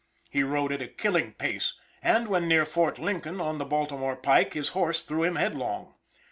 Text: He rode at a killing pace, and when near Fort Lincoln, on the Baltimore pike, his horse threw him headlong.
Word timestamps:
He 0.31 0.41
rode 0.41 0.71
at 0.71 0.81
a 0.81 0.87
killing 0.87 1.33
pace, 1.33 1.75
and 2.01 2.27
when 2.27 2.47
near 2.47 2.65
Fort 2.65 2.97
Lincoln, 2.97 3.39
on 3.39 3.59
the 3.59 3.65
Baltimore 3.65 4.15
pike, 4.15 4.55
his 4.55 4.69
horse 4.69 5.03
threw 5.03 5.21
him 5.23 5.35
headlong. 5.35 5.93